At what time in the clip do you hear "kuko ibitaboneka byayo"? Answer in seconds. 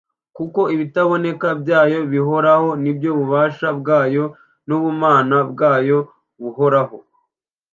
0.37-1.99